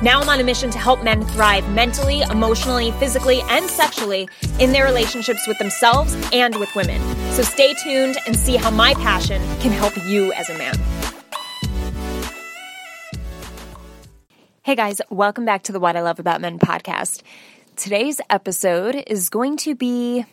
Now 0.00 0.20
I'm 0.20 0.28
on 0.28 0.38
a 0.38 0.44
mission 0.44 0.70
to 0.70 0.78
help 0.78 1.02
men 1.02 1.24
thrive 1.24 1.68
mentally, 1.70 2.20
emotionally, 2.20 2.92
physically, 2.92 3.40
and 3.48 3.68
sexually 3.68 4.28
in 4.60 4.70
their 4.70 4.84
relationships 4.84 5.44
with 5.48 5.58
themselves 5.58 6.16
and 6.32 6.54
with 6.54 6.72
women. 6.76 7.02
So 7.32 7.42
stay 7.42 7.74
tuned 7.74 8.16
and 8.24 8.36
see 8.36 8.54
how 8.54 8.70
my 8.70 8.94
passion 8.94 9.42
can 9.58 9.72
help 9.72 9.96
you 10.06 10.32
as 10.34 10.48
a 10.50 10.56
man. 10.56 10.76
Hey 14.62 14.76
guys, 14.76 15.00
welcome 15.10 15.44
back 15.44 15.64
to 15.64 15.72
the 15.72 15.80
What 15.80 15.96
I 15.96 16.02
Love 16.02 16.20
About 16.20 16.40
Men 16.40 16.60
podcast. 16.60 17.22
Today's 17.74 18.20
episode 18.30 19.02
is 19.08 19.28
going 19.28 19.56
to 19.56 19.74
be 19.74 20.24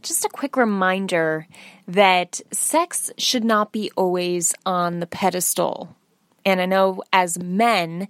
just 0.00 0.24
a 0.24 0.30
quick 0.30 0.56
reminder 0.56 1.46
that 1.88 2.40
sex 2.52 3.10
should 3.18 3.44
not 3.44 3.70
be 3.70 3.90
always 3.96 4.54
on 4.64 5.00
the 5.00 5.06
pedestal. 5.06 5.94
And 6.46 6.58
I 6.58 6.64
know 6.64 7.02
as 7.12 7.38
men, 7.38 8.08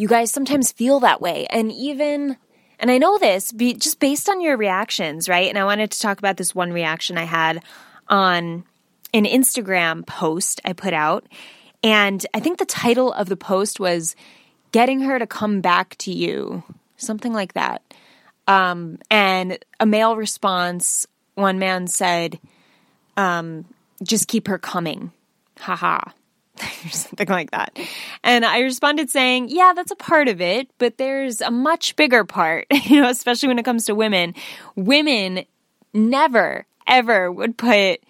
you 0.00 0.08
guys 0.08 0.32
sometimes 0.32 0.72
feel 0.72 0.98
that 1.00 1.20
way. 1.20 1.46
And 1.50 1.70
even, 1.70 2.38
and 2.78 2.90
I 2.90 2.96
know 2.96 3.18
this 3.18 3.52
be, 3.52 3.74
just 3.74 4.00
based 4.00 4.30
on 4.30 4.40
your 4.40 4.56
reactions, 4.56 5.28
right? 5.28 5.46
And 5.46 5.58
I 5.58 5.64
wanted 5.64 5.90
to 5.90 6.00
talk 6.00 6.18
about 6.18 6.38
this 6.38 6.54
one 6.54 6.72
reaction 6.72 7.18
I 7.18 7.24
had 7.24 7.62
on 8.08 8.64
an 9.12 9.26
Instagram 9.26 10.06
post 10.06 10.58
I 10.64 10.72
put 10.72 10.94
out. 10.94 11.26
And 11.82 12.24
I 12.32 12.40
think 12.40 12.56
the 12.56 12.64
title 12.64 13.12
of 13.12 13.28
the 13.28 13.36
post 13.36 13.78
was 13.78 14.16
Getting 14.72 15.00
Her 15.00 15.18
to 15.18 15.26
Come 15.26 15.60
Back 15.60 15.98
to 15.98 16.10
You, 16.10 16.62
something 16.96 17.34
like 17.34 17.52
that. 17.52 17.82
Um, 18.48 19.00
and 19.10 19.58
a 19.80 19.84
male 19.84 20.16
response, 20.16 21.06
one 21.34 21.58
man 21.58 21.86
said, 21.86 22.40
um, 23.18 23.66
just 24.02 24.28
keep 24.28 24.48
her 24.48 24.58
coming. 24.58 25.12
Haha. 25.58 26.00
or 26.84 26.90
something 26.90 27.28
like 27.28 27.50
that. 27.50 27.78
And 28.22 28.44
I 28.44 28.60
responded 28.60 29.10
saying, 29.10 29.48
yeah, 29.48 29.72
that's 29.74 29.90
a 29.90 29.96
part 29.96 30.28
of 30.28 30.40
it, 30.40 30.70
but 30.78 30.98
there's 30.98 31.40
a 31.40 31.50
much 31.50 31.96
bigger 31.96 32.24
part, 32.24 32.66
you 32.84 33.00
know, 33.00 33.08
especially 33.08 33.48
when 33.48 33.58
it 33.58 33.64
comes 33.64 33.86
to 33.86 33.94
women. 33.94 34.34
Women 34.76 35.44
never, 35.92 36.66
ever 36.86 37.30
would 37.30 37.56
put 37.56 38.00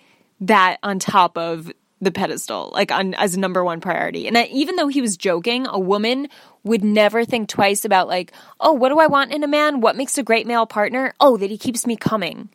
that 0.40 0.78
on 0.82 0.98
top 0.98 1.36
of 1.36 1.70
the 2.00 2.10
pedestal, 2.10 2.70
like 2.72 2.90
on, 2.90 3.14
as 3.14 3.34
a 3.34 3.40
number 3.40 3.62
one 3.62 3.80
priority. 3.80 4.26
And 4.26 4.36
even 4.50 4.76
though 4.76 4.88
he 4.88 5.02
was 5.02 5.16
joking, 5.16 5.66
a 5.66 5.78
woman 5.78 6.28
would 6.64 6.82
never 6.82 7.24
think 7.24 7.48
twice 7.48 7.84
about 7.84 8.08
like, 8.08 8.32
oh, 8.58 8.72
what 8.72 8.88
do 8.88 8.98
I 8.98 9.06
want 9.06 9.32
in 9.32 9.44
a 9.44 9.48
man? 9.48 9.80
What 9.80 9.96
makes 9.96 10.16
a 10.16 10.22
great 10.22 10.46
male 10.46 10.66
partner? 10.66 11.14
Oh, 11.20 11.36
that 11.36 11.50
he 11.50 11.58
keeps 11.58 11.86
me 11.86 11.96
coming. 11.96 12.48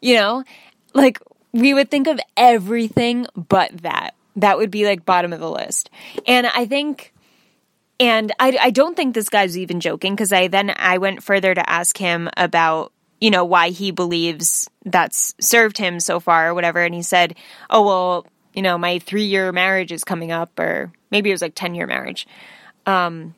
You 0.00 0.14
know, 0.14 0.44
like 0.94 1.20
we 1.52 1.74
would 1.74 1.90
think 1.90 2.06
of 2.06 2.20
everything 2.36 3.26
but 3.36 3.82
that. 3.82 4.14
That 4.40 4.58
would 4.58 4.70
be 4.70 4.84
like 4.84 5.04
bottom 5.04 5.32
of 5.32 5.40
the 5.40 5.50
list. 5.50 5.90
And 6.26 6.46
I 6.46 6.66
think, 6.66 7.12
and 8.00 8.32
I, 8.38 8.56
I 8.60 8.70
don't 8.70 8.96
think 8.96 9.14
this 9.14 9.28
guy's 9.28 9.58
even 9.58 9.80
joking 9.80 10.14
because 10.14 10.32
I 10.32 10.48
then 10.48 10.72
I 10.76 10.98
went 10.98 11.22
further 11.22 11.54
to 11.54 11.70
ask 11.70 11.96
him 11.96 12.28
about, 12.36 12.92
you 13.20 13.30
know, 13.30 13.44
why 13.44 13.70
he 13.70 13.90
believes 13.90 14.68
that's 14.84 15.34
served 15.40 15.78
him 15.78 16.00
so 16.00 16.20
far 16.20 16.48
or 16.48 16.54
whatever. 16.54 16.80
And 16.80 16.94
he 16.94 17.02
said, 17.02 17.34
oh, 17.68 17.84
well, 17.84 18.26
you 18.54 18.62
know, 18.62 18.78
my 18.78 18.98
three 18.98 19.24
year 19.24 19.52
marriage 19.52 19.92
is 19.92 20.04
coming 20.04 20.32
up, 20.32 20.58
or 20.58 20.92
maybe 21.10 21.30
it 21.30 21.34
was 21.34 21.42
like 21.42 21.54
10 21.54 21.74
year 21.74 21.86
marriage. 21.86 22.26
Um, 22.86 23.34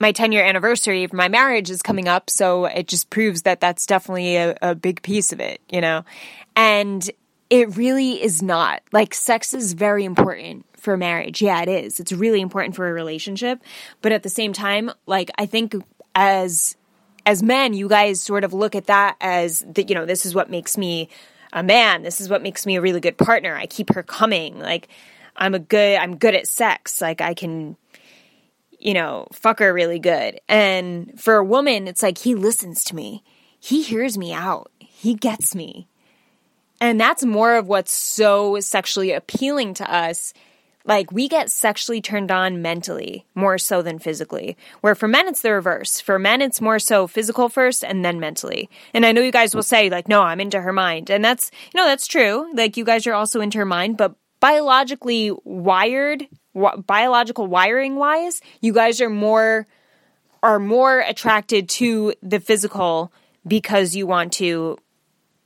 my 0.00 0.12
10 0.12 0.32
year 0.32 0.44
anniversary 0.44 1.04
of 1.04 1.12
my 1.12 1.28
marriage 1.28 1.70
is 1.70 1.82
coming 1.82 2.08
up. 2.08 2.30
So 2.30 2.64
it 2.64 2.88
just 2.88 3.10
proves 3.10 3.42
that 3.42 3.60
that's 3.60 3.86
definitely 3.86 4.36
a, 4.36 4.56
a 4.62 4.74
big 4.74 5.02
piece 5.02 5.32
of 5.32 5.40
it, 5.40 5.60
you 5.70 5.80
know? 5.80 6.04
And 6.56 7.08
it 7.50 7.76
really 7.76 8.22
is 8.22 8.42
not. 8.42 8.82
Like, 8.92 9.12
sex 9.12 9.52
is 9.52 9.74
very 9.74 10.04
important 10.04 10.64
for 10.76 10.96
marriage. 10.96 11.42
Yeah, 11.42 11.60
it 11.62 11.68
is. 11.68 12.00
It's 12.00 12.12
really 12.12 12.40
important 12.40 12.74
for 12.74 12.88
a 12.88 12.92
relationship. 12.92 13.60
But 14.00 14.12
at 14.12 14.22
the 14.22 14.28
same 14.28 14.52
time, 14.52 14.90
like, 15.06 15.30
I 15.36 15.46
think 15.46 15.74
as 16.14 16.76
as 17.26 17.42
men, 17.42 17.74
you 17.74 17.88
guys 17.88 18.20
sort 18.20 18.44
of 18.44 18.52
look 18.52 18.74
at 18.74 18.86
that 18.86 19.16
as 19.20 19.64
that, 19.74 19.88
you 19.88 19.94
know, 19.94 20.06
this 20.06 20.24
is 20.24 20.34
what 20.34 20.50
makes 20.50 20.78
me 20.78 21.08
a 21.52 21.62
man. 21.62 22.02
This 22.02 22.20
is 22.20 22.28
what 22.28 22.42
makes 22.42 22.64
me 22.66 22.76
a 22.76 22.80
really 22.80 23.00
good 23.00 23.18
partner. 23.18 23.54
I 23.54 23.66
keep 23.66 23.94
her 23.94 24.02
coming. 24.02 24.58
Like, 24.58 24.88
I'm 25.36 25.54
a 25.54 25.58
good, 25.58 25.98
I'm 25.98 26.16
good 26.16 26.34
at 26.34 26.46
sex. 26.46 27.00
Like, 27.00 27.20
I 27.20 27.34
can, 27.34 27.76
you 28.78 28.94
know, 28.94 29.26
fuck 29.32 29.58
her 29.58 29.72
really 29.72 29.98
good. 29.98 30.40
And 30.48 31.20
for 31.20 31.36
a 31.36 31.44
woman, 31.44 31.88
it's 31.88 32.02
like, 32.02 32.18
he 32.18 32.34
listens 32.34 32.84
to 32.84 32.96
me. 32.96 33.22
He 33.58 33.82
hears 33.82 34.16
me 34.16 34.32
out. 34.32 34.70
He 34.78 35.14
gets 35.14 35.54
me. 35.54 35.88
And 36.80 36.98
that's 36.98 37.24
more 37.24 37.56
of 37.56 37.68
what's 37.68 37.92
so 37.92 38.58
sexually 38.60 39.12
appealing 39.12 39.74
to 39.74 39.92
us. 39.92 40.32
Like, 40.86 41.12
we 41.12 41.28
get 41.28 41.50
sexually 41.50 42.00
turned 42.00 42.30
on 42.30 42.62
mentally 42.62 43.26
more 43.34 43.58
so 43.58 43.82
than 43.82 43.98
physically. 43.98 44.56
Where 44.80 44.94
for 44.94 45.06
men, 45.06 45.28
it's 45.28 45.42
the 45.42 45.52
reverse. 45.52 46.00
For 46.00 46.18
men, 46.18 46.40
it's 46.40 46.60
more 46.60 46.78
so 46.78 47.06
physical 47.06 47.50
first 47.50 47.84
and 47.84 48.02
then 48.02 48.18
mentally. 48.18 48.70
And 48.94 49.04
I 49.04 49.12
know 49.12 49.20
you 49.20 49.30
guys 49.30 49.54
will 49.54 49.62
say, 49.62 49.90
like, 49.90 50.08
no, 50.08 50.22
I'm 50.22 50.40
into 50.40 50.60
her 50.60 50.72
mind. 50.72 51.10
And 51.10 51.22
that's, 51.22 51.50
you 51.72 51.78
know, 51.78 51.86
that's 51.86 52.06
true. 52.06 52.50
Like, 52.54 52.78
you 52.78 52.86
guys 52.86 53.06
are 53.06 53.12
also 53.12 53.42
into 53.42 53.58
her 53.58 53.66
mind, 53.66 53.98
but 53.98 54.14
biologically 54.40 55.32
wired, 55.44 56.26
biological 56.86 57.46
wiring 57.46 57.96
wise, 57.96 58.40
you 58.62 58.72
guys 58.72 59.02
are 59.02 59.10
more, 59.10 59.66
are 60.42 60.58
more 60.58 61.00
attracted 61.00 61.68
to 61.68 62.14
the 62.22 62.40
physical 62.40 63.12
because 63.46 63.94
you 63.94 64.06
want 64.06 64.32
to 64.32 64.78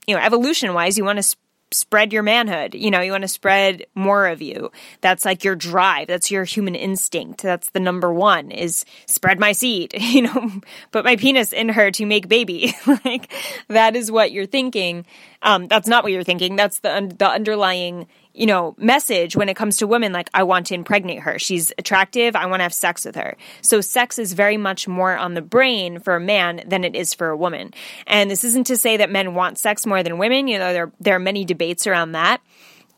you 0.07 0.15
know, 0.15 0.23
evolution 0.23 0.75
wise, 0.75 0.99
you 0.99 1.05
want 1.05 1.19
to 1.19 1.23
sp- 1.25 1.41
spread 1.75 2.13
your 2.13 2.23
manhood. 2.23 2.75
You 2.75 2.91
know, 2.91 3.01
you 3.01 3.11
want 3.11 3.23
to 3.23 3.29
spread 3.29 3.87
more 3.95 4.29
of 4.29 4.41
you. 4.41 4.71
That's 5.01 5.25
like 5.25 5.45
your 5.45 5.57
drive. 5.57 6.07
That's 6.07 6.31
your 6.31 6.45
human 6.45 6.75
instinct. 6.75 7.43
That's 7.43 7.71
the 7.71 7.81
number 7.81 8.13
one 8.13 8.51
is 8.51 8.85
spread 9.07 9.41
my 9.41 9.53
seed, 9.53 9.93
you 9.99 10.23
know, 10.23 10.53
put 10.93 11.05
my 11.05 11.17
penis 11.17 11.53
in 11.53 11.71
her 11.71 11.91
to 11.93 12.07
make 12.07 12.29
baby. 12.29 12.75
like 13.05 13.33
that 13.69 13.97
is 13.97 14.11
what 14.11 14.33
you're 14.33 14.47
thinking. 14.47 15.05
Um, 15.43 15.67
that's 15.67 15.89
not 15.89 16.05
what 16.05 16.13
you're 16.13 16.25
thinking. 16.25 16.57
That's 16.57 16.79
the, 16.79 16.95
un- 16.95 17.17
the 17.19 17.29
underlying, 17.29 18.07
you 18.35 18.47
know, 18.47 18.75
message 18.79 19.37
when 19.37 19.49
it 19.49 19.55
comes 19.55 19.77
to 19.77 19.87
women, 19.87 20.13
like, 20.13 20.29
I 20.35 20.43
want 20.43 20.67
to 20.67 20.75
impregnate 20.75 21.21
her. 21.21 21.39
She's 21.39 21.73
attractive. 21.79 22.35
I 22.35 22.47
want 22.47 22.59
to 22.61 22.65
have 22.65 22.75
sex 22.75 23.05
with 23.05 23.15
her. 23.15 23.37
So 23.63 23.81
sex 23.81 24.19
is 24.19 24.33
very 24.33 24.57
much 24.57 24.89
more 24.89 25.17
on 25.17 25.35
the 25.35 25.43
brain 25.43 26.01
for 26.01 26.17
a 26.17 26.21
man 26.21 26.63
than 26.67 26.83
it 26.83 26.97
is 26.97 27.15
for 27.15 27.29
a 27.29 27.37
woman. 27.37 27.73
And 28.09 28.29
this 28.29 28.43
isn't 28.43 28.67
to 28.67 28.77
say 28.77 28.97
that 28.97 29.09
men 29.09 29.35
want 29.35 29.59
sex 29.59 29.87
more 29.87 30.03
than 30.03 30.19
women. 30.19 30.49
You 30.49 30.59
know, 30.59 30.73
there, 30.73 30.93
there 30.99 31.15
are 31.15 31.21
many 31.21 31.45
debates 31.45 31.87
around 31.87 32.13
that. 32.13 32.43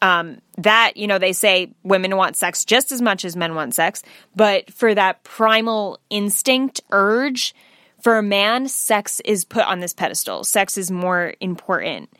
Um, 0.01 0.41
that, 0.59 0.97
you 0.97 1.07
know, 1.07 1.19
they 1.19 1.33
say 1.33 1.73
women 1.83 2.17
want 2.17 2.37
sex 2.37 2.65
just 2.65 2.91
as 2.91 3.03
much 3.03 3.25
as 3.25 3.37
men 3.37 3.55
want 3.55 3.75
sex. 3.75 4.03
But 4.35 4.73
for 4.73 4.95
that 4.95 5.23
primal 5.23 5.99
instinct 6.09 6.81
urge, 6.91 7.55
for 8.01 8.17
a 8.17 8.23
man, 8.23 8.69
sex 8.69 9.21
is 9.25 9.45
put 9.45 9.65
on 9.67 9.81
this 9.81 9.93
pedestal. 9.93 10.45
Sex 10.45 10.79
is 10.79 10.91
more 10.91 11.35
important. 11.41 12.11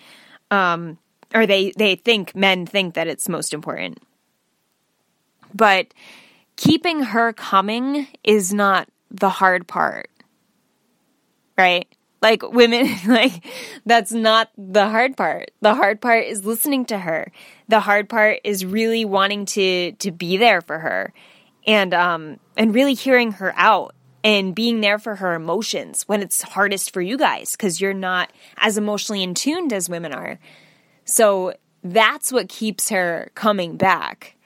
Um, 0.51 0.99
or 1.35 1.47
they 1.47 1.73
they 1.77 1.97
think 1.97 2.35
men 2.35 2.67
think 2.67 2.95
that 2.95 3.09
it's 3.09 3.29
most 3.29 3.53
important. 3.53 3.99
But 5.55 5.93
keeping 6.57 7.03
her 7.05 7.33
coming 7.33 8.09
is 8.25 8.53
not 8.53 8.89
the 9.11 9.29
hard 9.29 9.67
part. 9.67 10.11
Right? 11.57 11.89
Like 12.23 12.43
women 12.43 12.89
like 13.07 13.45
that's 13.85 14.13
not 14.13 14.51
the 14.57 14.89
hard 14.89 15.17
part. 15.17 15.51
The 15.61 15.75
hard 15.75 16.01
part 16.01 16.25
is 16.27 16.45
listening 16.45 16.85
to 16.87 16.99
her. 16.99 17.31
The 17.69 17.81
hard 17.81 18.09
part 18.09 18.41
is 18.45 18.65
really 18.65 19.05
wanting 19.05 19.47
to 19.47 19.93
to 19.93 20.11
be 20.11 20.37
there 20.37 20.61
for 20.61 20.79
her 20.79 21.13
and 21.67 21.93
um 21.95 22.39
and 22.57 22.75
really 22.75 22.95
hearing 22.95 23.33
her 23.33 23.53
out 23.57 23.95
and 24.25 24.55
being 24.55 24.81
there 24.81 24.99
for 24.99 25.17
her 25.17 25.35
emotions 25.35 26.03
when 26.07 26.21
it's 26.21 26.43
hardest 26.43 26.93
for 26.93 27.01
you 27.01 27.17
guys 27.17 27.55
cuz 27.57 27.81
you're 27.81 27.95
not 27.95 28.33
as 28.57 28.77
emotionally 28.77 29.23
in 29.23 29.35
tuned 29.35 29.73
as 29.73 29.89
women 29.89 30.13
are. 30.13 30.39
So 31.07 31.55
that's 31.83 32.31
what 32.31 32.49
keeps 32.49 32.91
her 32.91 33.31
coming 33.35 33.77
back. 33.77 34.37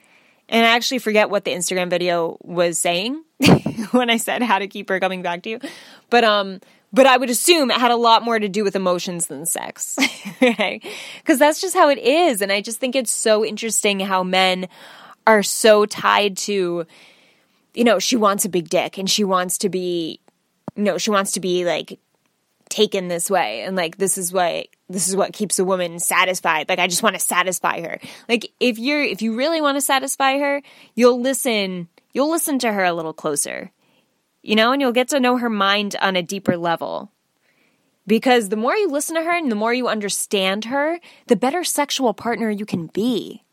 And 0.47 0.65
I 0.65 0.69
actually 0.69 0.99
forget 0.99 1.29
what 1.29 1.43
the 1.43 1.51
Instagram 1.51 1.89
video 1.89 2.37
was 2.41 2.77
saying 2.77 3.23
when 3.91 4.09
I 4.09 4.17
said 4.17 4.43
how 4.43 4.59
to 4.59 4.67
keep 4.67 4.89
her 4.89 4.99
coming 4.99 5.21
back 5.21 5.43
to 5.43 5.49
you. 5.49 5.59
But 6.09 6.23
um 6.23 6.61
but 6.93 7.07
I 7.07 7.15
would 7.15 7.29
assume 7.29 7.71
it 7.71 7.77
had 7.77 7.91
a 7.91 7.95
lot 7.95 8.23
more 8.23 8.37
to 8.37 8.49
do 8.49 8.65
with 8.65 8.75
emotions 8.75 9.27
than 9.27 9.45
sex. 9.45 9.97
right? 10.41 10.85
Cuz 11.25 11.39
that's 11.39 11.61
just 11.61 11.75
how 11.75 11.89
it 11.89 11.97
is 11.97 12.41
and 12.41 12.51
I 12.51 12.61
just 12.61 12.79
think 12.79 12.95
it's 12.95 13.11
so 13.11 13.43
interesting 13.43 13.99
how 13.99 14.23
men 14.23 14.67
are 15.25 15.43
so 15.43 15.85
tied 15.85 16.37
to 16.37 16.85
you 17.73 17.85
know, 17.85 17.99
she 17.99 18.17
wants 18.17 18.43
a 18.43 18.49
big 18.49 18.69
dick 18.69 18.97
and 18.97 19.09
she 19.09 19.23
wants 19.23 19.57
to 19.59 19.69
be 19.69 20.19
you 20.75 20.83
know, 20.83 20.97
she 20.97 21.09
wants 21.09 21.31
to 21.31 21.39
be 21.39 21.65
like 21.65 21.97
taken 22.69 23.07
this 23.07 23.29
way 23.29 23.61
and 23.61 23.75
like 23.75 23.97
this 23.97 24.17
is 24.17 24.31
what 24.31 24.67
this 24.91 25.07
is 25.07 25.15
what 25.15 25.33
keeps 25.33 25.59
a 25.59 25.65
woman 25.65 25.99
satisfied. 25.99 26.69
Like 26.69 26.79
I 26.79 26.87
just 26.87 27.03
want 27.03 27.15
to 27.15 27.19
satisfy 27.19 27.81
her. 27.81 27.99
Like 28.29 28.51
if 28.59 28.77
you're 28.77 29.01
if 29.01 29.21
you 29.21 29.35
really 29.35 29.61
want 29.61 29.77
to 29.77 29.81
satisfy 29.81 30.37
her, 30.37 30.61
you'll 30.95 31.21
listen 31.21 31.87
you'll 32.13 32.31
listen 32.31 32.59
to 32.59 32.71
her 32.71 32.83
a 32.83 32.93
little 32.93 33.13
closer. 33.13 33.71
You 34.43 34.55
know, 34.55 34.71
and 34.71 34.81
you'll 34.81 34.91
get 34.91 35.09
to 35.09 35.19
know 35.19 35.37
her 35.37 35.49
mind 35.49 35.95
on 36.01 36.15
a 36.15 36.23
deeper 36.23 36.57
level. 36.57 37.11
Because 38.07 38.49
the 38.49 38.55
more 38.55 38.75
you 38.75 38.89
listen 38.89 39.15
to 39.15 39.23
her 39.23 39.37
and 39.37 39.51
the 39.51 39.55
more 39.55 39.73
you 39.73 39.87
understand 39.87 40.65
her, 40.65 40.99
the 41.27 41.35
better 41.35 41.63
sexual 41.63 42.13
partner 42.13 42.49
you 42.49 42.65
can 42.65 42.87
be. 42.87 43.43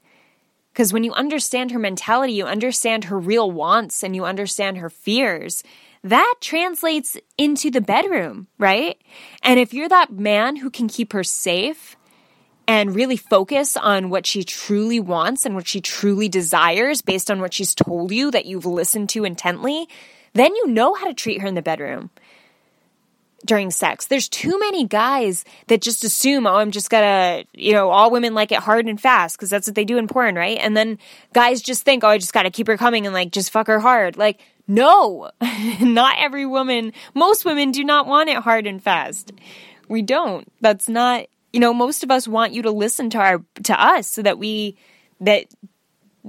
Because 0.78 0.92
when 0.92 1.02
you 1.02 1.12
understand 1.14 1.72
her 1.72 1.78
mentality, 1.80 2.34
you 2.34 2.44
understand 2.44 3.06
her 3.06 3.18
real 3.18 3.50
wants 3.50 4.04
and 4.04 4.14
you 4.14 4.24
understand 4.24 4.78
her 4.78 4.88
fears, 4.88 5.64
that 6.04 6.34
translates 6.40 7.16
into 7.36 7.68
the 7.68 7.80
bedroom, 7.80 8.46
right? 8.58 8.96
And 9.42 9.58
if 9.58 9.74
you're 9.74 9.88
that 9.88 10.12
man 10.12 10.54
who 10.54 10.70
can 10.70 10.86
keep 10.86 11.14
her 11.14 11.24
safe 11.24 11.96
and 12.68 12.94
really 12.94 13.16
focus 13.16 13.76
on 13.76 14.08
what 14.08 14.24
she 14.24 14.44
truly 14.44 15.00
wants 15.00 15.44
and 15.44 15.56
what 15.56 15.66
she 15.66 15.80
truly 15.80 16.28
desires 16.28 17.02
based 17.02 17.28
on 17.28 17.40
what 17.40 17.54
she's 17.54 17.74
told 17.74 18.12
you 18.12 18.30
that 18.30 18.46
you've 18.46 18.64
listened 18.64 19.08
to 19.08 19.24
intently, 19.24 19.88
then 20.34 20.54
you 20.54 20.68
know 20.68 20.94
how 20.94 21.06
to 21.06 21.12
treat 21.12 21.40
her 21.40 21.48
in 21.48 21.56
the 21.56 21.60
bedroom 21.60 22.10
during 23.44 23.70
sex. 23.70 24.06
There's 24.06 24.28
too 24.28 24.58
many 24.58 24.84
guys 24.84 25.44
that 25.68 25.80
just 25.80 26.04
assume, 26.04 26.46
oh, 26.46 26.56
I'm 26.56 26.70
just 26.70 26.90
gonna, 26.90 27.44
you 27.52 27.72
know, 27.72 27.90
all 27.90 28.10
women 28.10 28.34
like 28.34 28.52
it 28.52 28.58
hard 28.58 28.86
and 28.86 29.00
fast 29.00 29.36
because 29.36 29.50
that's 29.50 29.66
what 29.66 29.74
they 29.74 29.84
do 29.84 29.98
in 29.98 30.08
porn, 30.08 30.34
right? 30.34 30.58
And 30.60 30.76
then 30.76 30.98
guys 31.32 31.62
just 31.62 31.84
think, 31.84 32.04
oh, 32.04 32.08
I 32.08 32.18
just 32.18 32.32
gotta 32.32 32.50
keep 32.50 32.66
her 32.66 32.76
coming 32.76 33.06
and 33.06 33.14
like 33.14 33.30
just 33.30 33.50
fuck 33.50 33.68
her 33.68 33.80
hard. 33.80 34.16
Like, 34.16 34.40
no, 34.66 35.30
not 35.80 36.16
every 36.18 36.46
woman, 36.46 36.92
most 37.14 37.44
women 37.44 37.70
do 37.70 37.84
not 37.84 38.06
want 38.06 38.28
it 38.28 38.38
hard 38.38 38.66
and 38.66 38.82
fast. 38.82 39.32
We 39.88 40.02
don't. 40.02 40.50
That's 40.60 40.88
not, 40.88 41.26
you 41.52 41.60
know, 41.60 41.72
most 41.72 42.02
of 42.02 42.10
us 42.10 42.28
want 42.28 42.52
you 42.52 42.62
to 42.62 42.70
listen 42.70 43.08
to 43.10 43.18
our, 43.18 43.42
to 43.64 43.82
us 43.82 44.08
so 44.08 44.22
that 44.22 44.38
we, 44.38 44.76
that, 45.20 45.46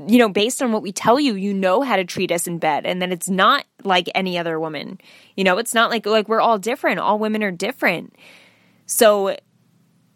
you 0.07 0.17
know, 0.17 0.29
based 0.29 0.61
on 0.61 0.71
what 0.71 0.81
we 0.81 0.93
tell 0.93 1.19
you, 1.19 1.33
you 1.33 1.53
know 1.53 1.81
how 1.81 1.97
to 1.97 2.05
treat 2.05 2.31
us 2.31 2.47
in 2.47 2.59
bed 2.59 2.85
and 2.85 3.01
that 3.01 3.11
it's 3.11 3.29
not 3.29 3.65
like 3.83 4.09
any 4.15 4.37
other 4.37 4.59
woman. 4.59 4.99
You 5.35 5.43
know, 5.43 5.57
it's 5.57 5.73
not 5.73 5.89
like, 5.89 6.05
like 6.05 6.27
we're 6.27 6.41
all 6.41 6.57
different. 6.57 6.99
All 6.99 7.19
women 7.19 7.43
are 7.43 7.51
different. 7.51 8.15
So 8.85 9.37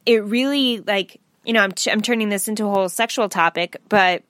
it 0.06 0.24
really 0.24 0.80
like, 0.80 1.20
you 1.44 1.54
know, 1.54 1.62
I'm, 1.62 1.74
I'm 1.92 2.02
turning 2.02 2.30
this 2.30 2.48
into 2.48 2.66
a 2.66 2.70
whole 2.70 2.90
sexual 2.90 3.30
topic, 3.30 3.78
but 3.90 4.24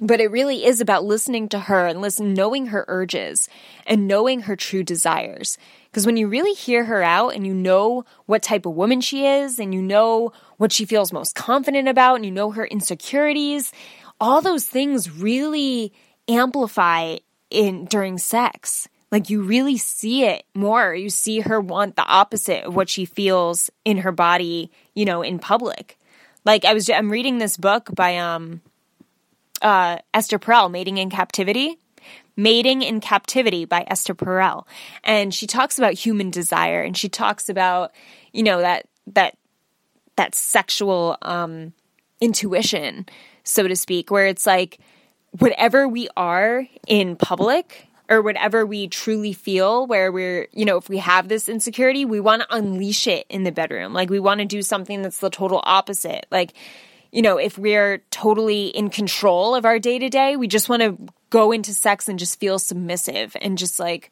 but 0.00 0.20
it 0.20 0.32
really 0.32 0.64
is 0.64 0.80
about 0.80 1.04
listening 1.04 1.48
to 1.50 1.58
her 1.58 1.86
and 1.86 2.00
listen, 2.00 2.34
knowing 2.34 2.66
her 2.66 2.84
urges 2.88 3.48
and 3.86 4.08
knowing 4.08 4.40
her 4.40 4.56
true 4.56 4.82
desires. 4.82 5.58
Because 5.84 6.06
when 6.06 6.16
you 6.16 6.26
really 6.26 6.54
hear 6.54 6.84
her 6.84 7.02
out 7.02 7.34
and 7.34 7.46
you 7.46 7.54
know 7.54 8.04
what 8.26 8.42
type 8.42 8.66
of 8.66 8.74
woman 8.74 9.00
she 9.00 9.26
is 9.26 9.58
and 9.58 9.72
you 9.72 9.80
know 9.80 10.32
what 10.56 10.72
she 10.72 10.86
feels 10.86 11.12
most 11.12 11.36
confident 11.36 11.86
about 11.86 12.16
and 12.16 12.24
you 12.24 12.32
know 12.32 12.50
her 12.50 12.66
insecurities, 12.66 13.72
all 14.20 14.40
those 14.40 14.66
things 14.66 15.10
really 15.10 15.92
amplify 16.28 17.16
in 17.52 17.84
during 17.84 18.18
sex. 18.18 18.88
Like 19.10 19.28
you 19.28 19.42
really 19.42 19.76
see 19.76 20.24
it 20.24 20.44
more. 20.54 20.94
You 20.94 21.10
see 21.10 21.40
her 21.40 21.60
want 21.60 21.96
the 21.96 22.04
opposite 22.04 22.64
of 22.64 22.74
what 22.74 22.88
she 22.88 23.04
feels 23.04 23.70
in 23.84 23.98
her 23.98 24.12
body, 24.12 24.70
you 24.94 25.04
know, 25.04 25.22
in 25.22 25.38
public. 25.38 25.98
Like 26.44 26.64
I 26.64 26.72
was 26.72 26.88
I'm 26.88 27.10
reading 27.10 27.38
this 27.38 27.56
book 27.56 27.90
by 27.94 28.16
um 28.16 28.62
uh, 29.62 29.98
Esther 30.12 30.38
Perel, 30.38 30.70
Mating 30.70 30.98
in 30.98 31.08
Captivity. 31.08 31.78
Mating 32.36 32.82
in 32.82 33.00
Captivity 33.00 33.64
by 33.64 33.84
Esther 33.86 34.14
Perel. 34.14 34.66
And 35.04 35.32
she 35.32 35.46
talks 35.46 35.78
about 35.78 35.94
human 35.94 36.30
desire 36.30 36.82
and 36.82 36.96
she 36.96 37.08
talks 37.08 37.48
about, 37.48 37.92
you 38.32 38.42
know, 38.42 38.60
that, 38.60 38.86
that, 39.08 39.36
that 40.16 40.34
sexual, 40.34 41.16
um, 41.22 41.72
intuition, 42.20 43.06
so 43.44 43.68
to 43.68 43.76
speak, 43.76 44.10
where 44.10 44.26
it's 44.26 44.46
like, 44.46 44.78
whatever 45.38 45.88
we 45.88 46.08
are 46.16 46.66
in 46.86 47.16
public 47.16 47.88
or 48.08 48.20
whatever 48.20 48.66
we 48.66 48.88
truly 48.88 49.32
feel 49.32 49.86
where 49.86 50.12
we're 50.12 50.48
you 50.52 50.64
know 50.64 50.76
if 50.76 50.88
we 50.88 50.98
have 50.98 51.28
this 51.28 51.48
insecurity 51.48 52.04
we 52.04 52.20
want 52.20 52.42
to 52.42 52.54
unleash 52.54 53.06
it 53.06 53.26
in 53.28 53.44
the 53.44 53.52
bedroom 53.52 53.92
like 53.92 54.10
we 54.10 54.20
want 54.20 54.40
to 54.40 54.44
do 54.44 54.62
something 54.62 55.02
that's 55.02 55.18
the 55.18 55.30
total 55.30 55.60
opposite 55.64 56.26
like 56.30 56.52
you 57.12 57.20
know, 57.20 57.36
if 57.36 57.58
we're 57.58 57.98
totally 58.10 58.68
in 58.68 58.88
control 58.88 59.54
of 59.54 59.66
our 59.66 59.78
day 59.78 59.98
to 59.98 60.08
day, 60.08 60.34
we 60.34 60.48
just 60.48 60.70
want 60.70 60.82
to 60.82 60.98
go 61.28 61.52
into 61.52 61.74
sex 61.74 62.08
and 62.08 62.18
just 62.18 62.40
feel 62.40 62.58
submissive 62.58 63.36
and 63.40 63.58
just 63.58 63.78
like, 63.78 64.10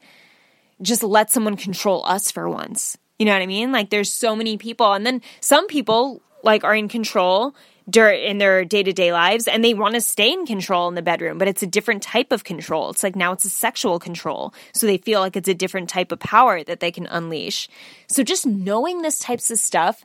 just 0.82 1.02
let 1.02 1.30
someone 1.30 1.56
control 1.56 2.04
us 2.04 2.30
for 2.30 2.48
once. 2.48 2.98
You 3.18 3.24
know 3.24 3.32
what 3.32 3.42
I 3.42 3.46
mean? 3.46 3.72
Like 3.72 3.88
there's 3.88 4.12
so 4.12 4.36
many 4.36 4.58
people 4.58 4.92
and 4.92 5.04
then 5.04 5.22
some 5.40 5.66
people 5.66 6.22
like 6.42 6.62
are 6.62 6.74
in 6.74 6.88
control 6.88 7.54
during 7.90 8.22
in 8.22 8.38
their 8.38 8.64
day-to-day 8.64 9.12
lives 9.12 9.48
and 9.48 9.64
they 9.64 9.74
want 9.74 9.94
to 9.94 10.00
stay 10.00 10.32
in 10.32 10.46
control 10.46 10.88
in 10.88 10.94
the 10.94 11.02
bedroom, 11.02 11.38
but 11.38 11.48
it's 11.48 11.62
a 11.62 11.66
different 11.66 12.02
type 12.02 12.32
of 12.32 12.44
control. 12.44 12.90
It's 12.90 13.02
like 13.02 13.16
now 13.16 13.32
it's 13.32 13.44
a 13.44 13.50
sexual 13.50 13.98
control. 13.98 14.54
So 14.72 14.86
they 14.86 14.98
feel 14.98 15.20
like 15.20 15.36
it's 15.36 15.48
a 15.48 15.54
different 15.54 15.88
type 15.88 16.12
of 16.12 16.20
power 16.20 16.62
that 16.64 16.80
they 16.80 16.90
can 16.90 17.06
unleash. 17.06 17.68
So 18.06 18.22
just 18.22 18.46
knowing 18.46 19.02
this 19.02 19.18
types 19.18 19.50
of 19.50 19.58
stuff 19.58 20.04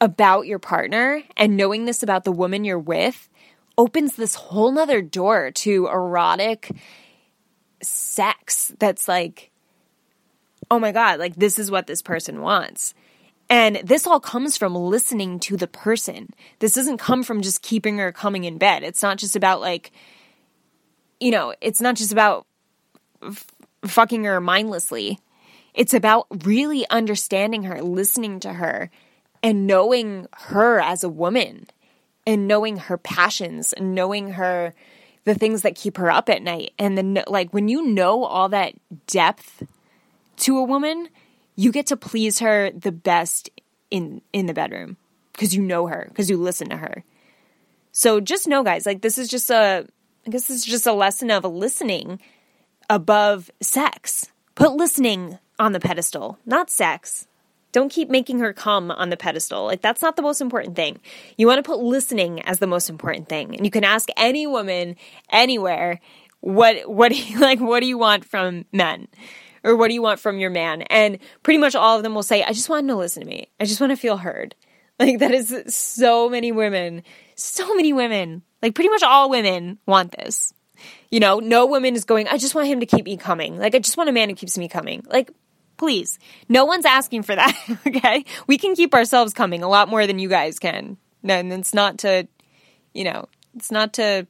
about 0.00 0.46
your 0.46 0.58
partner 0.58 1.22
and 1.36 1.56
knowing 1.56 1.84
this 1.84 2.02
about 2.02 2.24
the 2.24 2.32
woman 2.32 2.64
you're 2.64 2.78
with 2.78 3.28
opens 3.78 4.16
this 4.16 4.34
whole 4.34 4.72
nother 4.72 5.00
door 5.00 5.50
to 5.52 5.86
erotic 5.86 6.70
sex 7.82 8.72
that's 8.78 9.08
like, 9.08 9.50
oh 10.70 10.78
my 10.78 10.92
God, 10.92 11.18
like 11.18 11.36
this 11.36 11.58
is 11.58 11.70
what 11.70 11.86
this 11.86 12.02
person 12.02 12.40
wants. 12.40 12.94
And 13.52 13.82
this 13.84 14.06
all 14.06 14.18
comes 14.18 14.56
from 14.56 14.74
listening 14.74 15.38
to 15.40 15.58
the 15.58 15.66
person. 15.66 16.30
This 16.60 16.72
doesn't 16.72 16.96
come 16.96 17.22
from 17.22 17.42
just 17.42 17.60
keeping 17.60 17.98
her 17.98 18.10
coming 18.10 18.44
in 18.44 18.56
bed. 18.56 18.82
It's 18.82 19.02
not 19.02 19.18
just 19.18 19.36
about 19.36 19.60
like, 19.60 19.92
you 21.20 21.30
know, 21.30 21.54
it's 21.60 21.82
not 21.82 21.96
just 21.96 22.12
about 22.12 22.46
f- 23.22 23.44
fucking 23.84 24.24
her 24.24 24.40
mindlessly. 24.40 25.18
It's 25.74 25.92
about 25.92 26.28
really 26.46 26.88
understanding 26.88 27.64
her, 27.64 27.82
listening 27.82 28.40
to 28.40 28.54
her, 28.54 28.90
and 29.42 29.66
knowing 29.66 30.28
her 30.32 30.80
as 30.80 31.04
a 31.04 31.10
woman 31.10 31.66
and 32.26 32.48
knowing 32.48 32.78
her 32.78 32.96
passions 32.96 33.74
and 33.74 33.94
knowing 33.94 34.30
her 34.30 34.72
the 35.24 35.34
things 35.34 35.60
that 35.60 35.74
keep 35.74 35.98
her 35.98 36.10
up 36.10 36.30
at 36.30 36.42
night 36.42 36.72
and 36.78 36.96
then 36.96 37.22
like 37.26 37.52
when 37.52 37.68
you 37.68 37.86
know 37.86 38.24
all 38.24 38.48
that 38.48 38.72
depth 39.06 39.62
to 40.36 40.56
a 40.56 40.64
woman 40.64 41.08
you 41.56 41.72
get 41.72 41.86
to 41.86 41.96
please 41.96 42.38
her 42.38 42.70
the 42.70 42.92
best 42.92 43.50
in 43.90 44.22
in 44.32 44.46
the 44.46 44.54
bedroom 44.54 44.96
because 45.32 45.54
you 45.54 45.62
know 45.62 45.86
her 45.86 46.06
because 46.08 46.30
you 46.30 46.36
listen 46.36 46.68
to 46.68 46.76
her 46.76 47.04
so 47.92 48.20
just 48.20 48.48
know 48.48 48.62
guys 48.62 48.86
like 48.86 49.02
this 49.02 49.18
is 49.18 49.28
just 49.28 49.50
a 49.50 49.86
i 50.26 50.30
guess 50.30 50.46
this 50.46 50.58
is 50.58 50.64
just 50.64 50.86
a 50.86 50.92
lesson 50.92 51.30
of 51.30 51.44
listening 51.44 52.20
above 52.88 53.50
sex 53.60 54.30
put 54.54 54.72
listening 54.72 55.38
on 55.58 55.72
the 55.72 55.80
pedestal 55.80 56.38
not 56.46 56.70
sex 56.70 57.26
don't 57.72 57.90
keep 57.90 58.10
making 58.10 58.38
her 58.38 58.52
come 58.52 58.90
on 58.90 59.10
the 59.10 59.16
pedestal. 59.16 59.64
Like, 59.64 59.80
that's 59.80 60.02
not 60.02 60.16
the 60.16 60.22
most 60.22 60.40
important 60.40 60.76
thing. 60.76 61.00
You 61.38 61.46
want 61.46 61.58
to 61.58 61.68
put 61.68 61.80
listening 61.80 62.42
as 62.42 62.58
the 62.58 62.66
most 62.66 62.88
important 62.88 63.28
thing. 63.28 63.56
And 63.56 63.64
you 63.64 63.70
can 63.70 63.82
ask 63.82 64.10
any 64.16 64.46
woman 64.46 64.96
anywhere, 65.30 66.00
what, 66.40 66.88
what, 66.88 67.10
do 67.10 67.18
you, 67.18 67.38
like, 67.40 67.60
what 67.60 67.80
do 67.80 67.86
you 67.86 67.98
want 67.98 68.24
from 68.24 68.66
men? 68.72 69.08
Or 69.64 69.76
what 69.76 69.88
do 69.88 69.94
you 69.94 70.02
want 70.02 70.20
from 70.20 70.38
your 70.38 70.50
man? 70.50 70.82
And 70.82 71.18
pretty 71.42 71.58
much 71.58 71.74
all 71.74 71.96
of 71.96 72.02
them 72.02 72.14
will 72.14 72.22
say, 72.22 72.42
I 72.42 72.52
just 72.52 72.68
want 72.68 72.82
him 72.82 72.88
to 72.88 72.96
listen 72.96 73.22
to 73.22 73.28
me. 73.28 73.48
I 73.60 73.64
just 73.64 73.80
want 73.80 73.90
to 73.90 73.96
feel 73.96 74.16
heard. 74.16 74.54
Like, 74.98 75.18
that 75.18 75.32
is 75.32 75.74
so 75.74 76.28
many 76.28 76.52
women, 76.52 77.02
so 77.34 77.74
many 77.74 77.92
women, 77.92 78.42
like, 78.62 78.74
pretty 78.74 78.90
much 78.90 79.02
all 79.02 79.30
women 79.30 79.78
want 79.84 80.14
this. 80.16 80.52
You 81.10 81.18
know, 81.18 81.40
no 81.40 81.66
woman 81.66 81.96
is 81.96 82.04
going, 82.04 82.28
I 82.28 82.36
just 82.36 82.54
want 82.54 82.68
him 82.68 82.78
to 82.80 82.86
keep 82.86 83.06
me 83.06 83.16
coming. 83.16 83.58
Like, 83.58 83.74
I 83.74 83.80
just 83.80 83.96
want 83.96 84.10
a 84.10 84.12
man 84.12 84.28
who 84.28 84.36
keeps 84.36 84.56
me 84.56 84.68
coming. 84.68 85.02
Like, 85.08 85.32
Please. 85.82 86.20
No 86.48 86.64
one's 86.64 86.84
asking 86.84 87.24
for 87.24 87.34
that. 87.34 87.56
okay. 87.88 88.24
We 88.46 88.56
can 88.56 88.76
keep 88.76 88.94
ourselves 88.94 89.34
coming 89.34 89.64
a 89.64 89.68
lot 89.68 89.88
more 89.88 90.06
than 90.06 90.20
you 90.20 90.28
guys 90.28 90.60
can. 90.60 90.96
And 91.24 91.52
it's 91.52 91.74
not 91.74 91.98
to, 91.98 92.28
you 92.94 93.02
know, 93.02 93.28
it's 93.56 93.72
not 93.72 93.94
to 93.94 94.28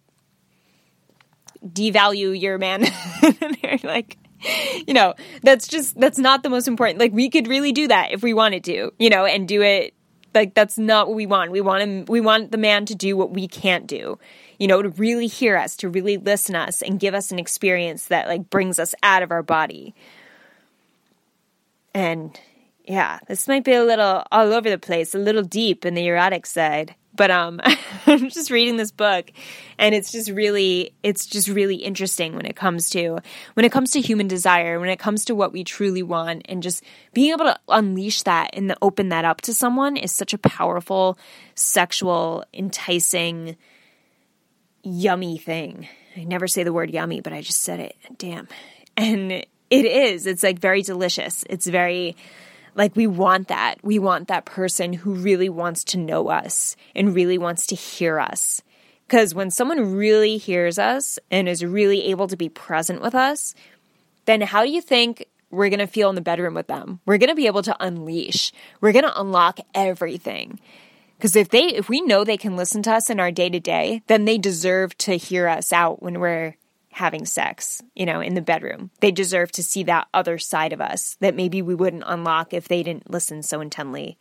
devalue 1.63 2.41
your 2.41 2.57
man. 2.57 2.87
like, 3.83 4.17
you 4.87 4.95
know, 4.95 5.15
that's 5.43 5.69
just, 5.69 5.99
that's 5.99 6.19
not 6.19 6.43
the 6.43 6.51
most 6.51 6.69
important. 6.69 6.99
Like, 6.99 7.13
we 7.13 7.31
could 7.31 7.49
really 7.49 7.73
do 7.73 7.89
that 7.89 8.13
if 8.13 8.23
we 8.23 8.35
wanted 8.35 8.65
to, 8.65 8.93
you 8.99 9.11
know, 9.11 9.25
and 9.25 9.47
do 9.49 9.63
it. 9.63 9.95
Like, 10.35 10.55
that's 10.55 10.79
not 10.79 11.09
what 11.09 11.17
we 11.17 11.27
want. 11.27 11.51
We 11.51 11.61
want 11.61 11.83
him, 11.83 12.05
we 12.07 12.21
want 12.21 12.53
the 12.53 12.59
man 12.59 12.87
to 12.87 12.95
do 12.95 13.17
what 13.17 13.33
we 13.33 13.47
can't 13.47 13.87
do 13.87 14.19
you 14.63 14.69
know, 14.69 14.81
to 14.81 14.91
really 14.91 15.27
hear 15.27 15.57
us, 15.57 15.75
to 15.75 15.89
really 15.89 16.17
listen 16.19 16.55
us 16.55 16.83
and 16.83 17.01
give 17.01 17.15
us 17.15 17.33
an 17.33 17.39
experience 17.41 18.07
that 18.07 18.29
like 18.29 18.49
brings 18.49 18.79
us 18.79 18.95
out 19.03 19.25
of 19.25 19.33
our 19.33 19.43
body. 19.43 19.93
And 21.93 22.39
yeah, 22.85 23.19
this 23.27 23.49
might 23.49 23.65
be 23.65 23.73
a 23.73 23.83
little 23.83 24.23
all 24.31 24.53
over 24.53 24.71
the 24.71 24.79
place, 24.79 25.17
a 25.17 25.19
little 25.19 25.43
deep 25.43 25.85
in 25.85 25.95
the 25.95 26.07
erotic 26.07 26.47
side. 26.47 26.95
But 27.15 27.31
um, 27.31 27.61
I'm 28.07 28.31
just 28.31 28.51
reading 28.51 28.77
this 28.77 28.91
book, 28.91 29.31
and 29.79 29.95
it's 29.95 30.13
just 30.13 30.31
really, 30.31 30.95
it's 31.03 31.27
just 31.27 31.49
really 31.49 31.77
interesting 31.77 32.35
when 32.35 32.47
it 32.47 32.57
comes 32.57 32.91
to 32.91 33.19
when 33.55 33.65
it 33.65 33.73
comes 33.73 33.93
to 33.93 34.01
human 34.01 34.29
desire, 34.29 34.81
when 34.81 34.89
it 34.89 34.99
comes 34.99 35.25
to 35.27 35.35
what 35.35 35.53
we 35.53 35.65
truly 35.65 36.03
want, 36.03 36.43
and 36.49 36.63
just 36.63 36.83
being 37.13 37.33
able 37.33 37.45
to 37.45 37.59
unleash 37.69 38.23
that 38.23 38.51
and 38.55 38.75
open 38.83 39.11
that 39.11 39.25
up 39.25 39.41
to 39.43 39.55
someone 39.55 39.97
is 39.97 40.13
such 40.13 40.33
a 40.33 40.39
powerful, 40.39 41.19
sexual, 41.55 42.45
enticing, 42.53 43.57
yummy 44.83 45.39
thing. 45.39 45.89
I 46.17 46.25
never 46.25 46.47
say 46.47 46.63
the 46.63 46.73
word 46.73 46.91
yummy, 46.91 47.21
but 47.21 47.33
I 47.33 47.41
just 47.41 47.63
said 47.63 47.81
it. 47.81 47.97
Damn, 48.19 48.49
and 48.97 49.33
it 49.33 49.47
is. 49.71 50.27
It's 50.27 50.43
like 50.43 50.59
very 50.59 50.83
delicious. 50.83 51.45
It's 51.49 51.67
very 51.67 52.17
like 52.75 52.97
we 52.97 53.07
want 53.07 53.49
that. 53.49 53.77
We 53.83 53.99
want 53.99 54.29
that 54.29 54.45
person 54.45 54.93
who 54.93 55.15
really 55.15 55.49
wants 55.49 55.85
to 55.85 55.99
know 55.99 56.29
us 56.29 56.77
and 56.95 57.15
really 57.15 57.39
wants 57.39 57.67
to 57.69 57.75
hear 57.75 58.19
us. 58.19 58.63
Because 59.07 59.35
when 59.35 59.51
someone 59.51 59.95
really 59.95 60.39
hears 60.39 60.79
us 60.79 61.19
and 61.31 61.49
is 61.49 61.65
really 61.65 62.05
able 62.05 62.29
to 62.29 62.37
be 62.37 62.49
present 62.49 63.03
with 63.03 63.15
us, 63.15 63.55
then 64.25 64.41
how 64.41 64.65
do 64.65 64.71
you 64.71 64.81
think 64.81 65.27
we're 65.51 65.69
going 65.69 65.81
to 65.81 65.87
feel 65.87 66.09
in 66.09 66.15
the 66.15 66.23
bedroom 66.23 66.55
with 66.55 66.67
them? 66.67 67.01
We're 67.05 67.19
going 67.19 67.29
to 67.29 67.35
be 67.35 67.47
able 67.47 67.63
to 67.63 67.77
unleash. 67.79 68.53
We're 68.81 68.93
going 68.93 69.05
to 69.05 69.21
unlock 69.21 69.61
everything. 69.75 70.61
Because 71.19 71.37
if 71.37 71.51
they, 71.51 71.67
if 71.67 71.89
we 71.89 72.01
know 72.01 72.25
they 72.25 72.37
can 72.37 72.57
listen 72.57 72.83
to 72.85 72.93
us 72.93 73.11
in 73.11 73.21
our 73.21 73.31
day 73.31 73.49
to 73.51 73.61
day, 73.61 74.03
then 74.07 74.25
they 74.25 74.39
deserve 74.39 74.97
to 74.99 75.17
hear 75.17 75.47
us 75.47 75.73
out 75.73 76.03
when 76.03 76.19
we're 76.19 76.57
having 76.93 77.25
sex, 77.25 77.83
you 77.95 78.07
know, 78.07 78.21
in 78.21 78.35
the 78.35 78.43
bedroom. 78.43 78.91
They 79.01 79.11
deserve 79.11 79.51
to 79.53 79.63
see 79.63 79.83
that 79.85 80.09
other 80.13 80.39
side 80.39 80.73
of 80.73 80.81
us 80.81 81.17
that 81.21 81.35
maybe 81.35 81.63
we 81.63 81.75
wouldn't 81.75 82.05
unlock 82.07 82.53
if 82.53 82.69
they 82.69 82.83
didn't 82.83 83.11
listen 83.11 83.43
so 83.43 83.61
intently. 83.61 84.19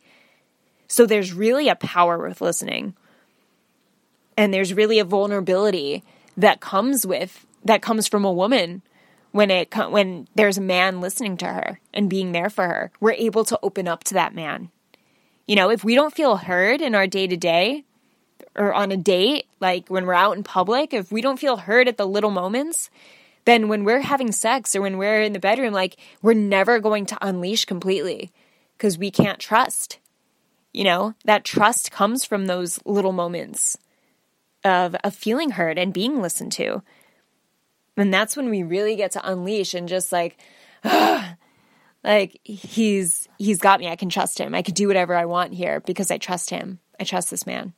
So 0.88 1.06
there's 1.06 1.32
really 1.32 1.68
a 1.68 1.76
power 1.76 2.18
with 2.18 2.40
listening. 2.40 2.94
And 4.36 4.52
there's 4.52 4.74
really 4.74 4.98
a 4.98 5.04
vulnerability 5.04 6.02
that 6.36 6.60
comes 6.60 7.06
with 7.06 7.46
that 7.64 7.82
comes 7.82 8.08
from 8.08 8.24
a 8.24 8.32
woman 8.32 8.82
when 9.30 9.50
it 9.50 9.74
when 9.90 10.26
there's 10.34 10.58
a 10.58 10.62
man 10.62 11.00
listening 11.00 11.36
to 11.38 11.46
her 11.46 11.80
and 11.92 12.10
being 12.10 12.32
there 12.32 12.50
for 12.50 12.66
her. 12.66 12.90
We're 13.00 13.12
able 13.12 13.44
to 13.44 13.58
open 13.62 13.86
up 13.86 14.04
to 14.04 14.14
that 14.14 14.34
man. 14.34 14.70
You 15.46 15.56
know, 15.56 15.70
if 15.70 15.84
we 15.84 15.94
don't 15.94 16.14
feel 16.14 16.36
heard 16.36 16.80
in 16.80 16.94
our 16.94 17.06
day 17.06 17.26
to 17.26 17.36
day, 17.36 17.84
or 18.54 18.72
on 18.72 18.92
a 18.92 18.96
date, 18.96 19.46
like 19.60 19.88
when 19.88 20.06
we're 20.06 20.14
out 20.14 20.36
in 20.36 20.42
public, 20.42 20.92
if 20.92 21.10
we 21.10 21.20
don't 21.20 21.38
feel 21.38 21.56
heard 21.56 21.88
at 21.88 21.96
the 21.96 22.06
little 22.06 22.30
moments, 22.30 22.90
then 23.44 23.68
when 23.68 23.84
we're 23.84 24.00
having 24.00 24.32
sex 24.32 24.76
or 24.76 24.82
when 24.82 24.98
we're 24.98 25.22
in 25.22 25.32
the 25.32 25.38
bedroom, 25.38 25.72
like 25.72 25.96
we're 26.20 26.34
never 26.34 26.78
going 26.78 27.06
to 27.06 27.18
unleash 27.26 27.64
completely 27.64 28.30
because 28.76 28.98
we 28.98 29.10
can't 29.10 29.38
trust. 29.38 29.98
You 30.72 30.84
know, 30.84 31.14
that 31.24 31.44
trust 31.44 31.90
comes 31.90 32.24
from 32.24 32.46
those 32.46 32.80
little 32.84 33.12
moments 33.12 33.76
of, 34.64 34.94
of 35.04 35.14
feeling 35.14 35.50
heard 35.50 35.78
and 35.78 35.92
being 35.92 36.22
listened 36.22 36.52
to. 36.52 36.82
And 37.96 38.12
that's 38.12 38.36
when 38.36 38.48
we 38.48 38.62
really 38.62 38.96
get 38.96 39.12
to 39.12 39.30
unleash 39.30 39.74
and 39.74 39.88
just 39.88 40.12
like, 40.12 40.38
like 42.04 42.40
he's 42.42 43.28
he's 43.38 43.58
got 43.58 43.80
me. 43.80 43.88
I 43.88 43.96
can 43.96 44.08
trust 44.08 44.38
him. 44.38 44.54
I 44.54 44.62
can 44.62 44.74
do 44.74 44.88
whatever 44.88 45.14
I 45.14 45.26
want 45.26 45.52
here 45.52 45.80
because 45.80 46.10
I 46.10 46.18
trust 46.18 46.50
him. 46.50 46.78
I 46.98 47.04
trust 47.04 47.30
this 47.30 47.46
man. 47.46 47.74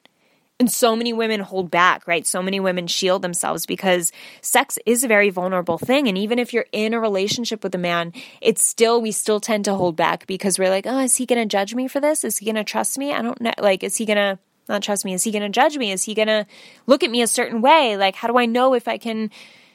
And 0.60 0.70
so 0.70 0.94
many 0.94 1.12
women 1.12 1.40
hold 1.40 1.68
back, 1.68 2.06
right? 2.06 2.24
So 2.24 2.40
many 2.40 2.60
women 2.60 2.86
shield 2.86 3.22
themselves 3.22 3.66
because 3.66 4.12
sex 4.40 4.78
is 4.86 5.02
a 5.02 5.08
very 5.08 5.28
vulnerable 5.30 5.78
thing. 5.78 6.06
And 6.06 6.16
even 6.16 6.38
if 6.38 6.52
you're 6.52 6.66
in 6.70 6.94
a 6.94 7.00
relationship 7.00 7.64
with 7.64 7.74
a 7.74 7.78
man, 7.78 8.12
it's 8.40 8.62
still, 8.62 9.02
we 9.02 9.10
still 9.10 9.40
tend 9.40 9.64
to 9.64 9.74
hold 9.74 9.96
back 9.96 10.28
because 10.28 10.56
we're 10.56 10.70
like, 10.70 10.86
oh, 10.86 11.00
is 11.00 11.16
he 11.16 11.26
going 11.26 11.40
to 11.40 11.46
judge 11.46 11.74
me 11.74 11.88
for 11.88 11.98
this? 11.98 12.22
Is 12.22 12.38
he 12.38 12.44
going 12.44 12.54
to 12.54 12.62
trust 12.62 12.96
me? 12.98 13.12
I 13.12 13.20
don't 13.20 13.40
know. 13.40 13.52
Like, 13.58 13.82
is 13.82 13.96
he 13.96 14.06
going 14.06 14.16
to 14.16 14.38
not 14.68 14.82
trust 14.82 15.04
me? 15.04 15.12
Is 15.12 15.24
he 15.24 15.32
going 15.32 15.42
to 15.42 15.48
judge 15.48 15.76
me? 15.76 15.90
Is 15.90 16.04
he 16.04 16.14
going 16.14 16.28
to 16.28 16.46
look 16.86 17.02
at 17.02 17.10
me 17.10 17.20
a 17.20 17.26
certain 17.26 17.60
way? 17.60 17.96
Like, 17.96 18.14
how 18.14 18.28
do 18.28 18.38
I 18.38 18.46
know 18.46 18.74
if 18.74 18.86
I 18.86 18.96
can 18.96 19.30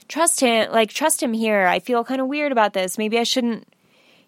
trust 0.08 0.40
him? 0.40 0.72
Like, 0.72 0.92
trust 0.92 1.22
him 1.22 1.34
here? 1.34 1.68
I 1.68 1.80
feel 1.80 2.06
kind 2.06 2.22
of 2.22 2.28
weird 2.28 2.54
about 2.54 2.72
this. 2.72 2.98
Maybe 2.98 3.20
I 3.20 3.24
shouldn't 3.24 3.68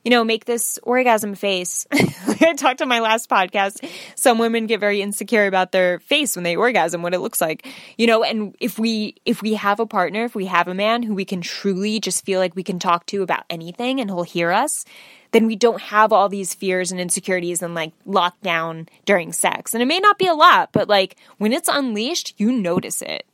you 0.04 0.10
know, 0.10 0.24
make 0.24 0.46
this 0.46 0.80
orgasm 0.84 1.36
face. 1.36 1.86
I 1.92 2.54
talked 2.56 2.82
on 2.82 2.88
my 2.88 3.00
last 3.00 3.30
podcast. 3.30 3.88
Some 4.16 4.40
women 4.40 4.66
get 4.66 4.80
very 4.80 5.02
insecure 5.02 5.46
about 5.46 5.72
their 5.72 6.00
face 6.00 6.36
when 6.36 6.44
they 6.44 6.56
orgasm, 6.56 7.04
what 7.04 7.14
it 7.14 7.20
looks 7.20 7.40
like. 7.40 7.68
You 7.98 8.08
know, 8.08 8.24
and 8.24 8.56
if 8.60 8.80
we 8.80 9.16
if 9.26 9.42
we 9.42 9.54
have 9.54 9.80
a 9.80 9.86
partner, 9.86 10.26
if 10.26 10.36
we 10.36 10.48
have 10.48 10.68
a 10.68 10.74
man 10.74 11.04
who 11.04 11.14
we 11.14 11.26
can 11.26 11.42
truly 11.42 12.00
just 12.00 12.26
feel 12.26 12.40
like 12.40 12.56
we 12.56 12.64
can 12.64 12.80
talk 12.80 13.06
to 13.08 13.22
about 13.22 13.44
anything 13.50 14.00
and 14.00 14.10
he'll 14.10 14.24
hear 14.24 14.52
us, 14.52 14.86
then 15.32 15.46
we 15.46 15.56
don't 15.56 15.82
have 15.82 16.12
all 16.12 16.30
these 16.30 16.54
fears 16.54 16.92
and 16.92 17.00
insecurities 17.00 17.62
and 17.62 17.76
like 17.76 17.94
lockdown 18.06 18.88
during 19.06 19.32
sex. 19.32 19.74
And 19.74 19.84
it 19.84 19.88
may 19.88 20.00
not 20.00 20.18
be 20.18 20.28
a 20.28 20.34
lot, 20.34 20.70
but 20.72 20.90
like 20.90 21.16
when 21.38 21.54
it's 21.54 21.70
unleashed, 21.72 22.34
you 22.38 22.52
notice 22.52 23.02
it. 23.02 23.26